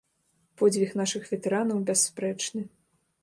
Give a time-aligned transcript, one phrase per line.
[0.61, 2.61] Подзвіг нашых ветэранаў бясспрэчны.